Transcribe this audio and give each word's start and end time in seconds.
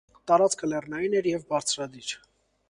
Տարածքը 0.29 0.69
լեռնային 0.71 1.13
էր 1.19 1.29
և 1.33 1.45
բարձրադիր։ 1.53 2.17